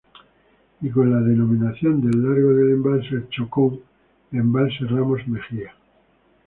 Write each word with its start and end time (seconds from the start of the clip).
Y 0.81 0.89
con 0.89 1.11
la 1.11 1.19
denominación 1.19 2.01
del 2.01 2.23
lago 2.23 2.55
del 2.55 2.71
embalse 2.71 3.17
El 3.17 3.29
Chocón, 3.29 3.81
"Embalse 4.31 4.85
Ramos 4.85 5.27
Mexía". 5.27 5.73